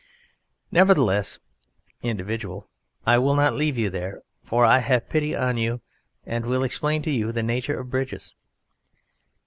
[0.71, 1.37] Nevertheless
[2.01, 2.67] (Individual)
[3.05, 5.79] I will not leave you there, for I have pity on you,
[6.25, 8.33] and I will explain to you the nature of bridges.